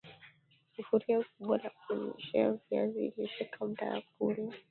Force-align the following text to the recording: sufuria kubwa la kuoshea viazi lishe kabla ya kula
sufuria 0.75 1.23
kubwa 1.27 1.57
la 1.57 1.69
kuoshea 1.69 2.57
viazi 2.69 3.13
lishe 3.17 3.45
kabla 3.45 3.85
ya 3.87 4.01
kula 4.17 4.53